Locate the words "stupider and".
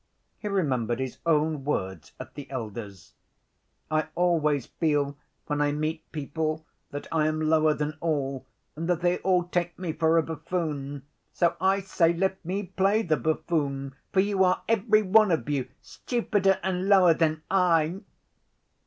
15.83-16.89